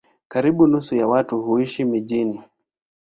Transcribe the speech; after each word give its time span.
Karibu 0.27 0.67
nusu 0.67 0.95
ya 0.95 1.07
watu 1.07 1.41
huishi 1.41 1.85
mijini. 1.85 2.41